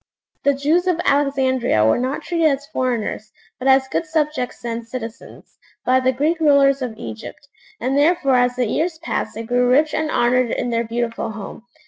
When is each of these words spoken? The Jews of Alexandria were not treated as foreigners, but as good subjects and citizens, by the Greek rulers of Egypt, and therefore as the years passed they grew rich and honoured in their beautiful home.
The 0.43 0.55
Jews 0.55 0.87
of 0.87 0.99
Alexandria 1.05 1.85
were 1.85 1.99
not 1.99 2.23
treated 2.23 2.47
as 2.47 2.65
foreigners, 2.65 3.31
but 3.59 3.67
as 3.67 3.87
good 3.87 4.07
subjects 4.07 4.65
and 4.65 4.83
citizens, 4.83 5.59
by 5.85 5.99
the 5.99 6.11
Greek 6.11 6.39
rulers 6.39 6.81
of 6.81 6.97
Egypt, 6.97 7.47
and 7.79 7.95
therefore 7.95 8.33
as 8.33 8.55
the 8.55 8.65
years 8.65 8.97
passed 8.97 9.35
they 9.35 9.43
grew 9.43 9.69
rich 9.69 9.93
and 9.93 10.09
honoured 10.09 10.49
in 10.49 10.71
their 10.71 10.87
beautiful 10.87 11.29
home. 11.33 11.65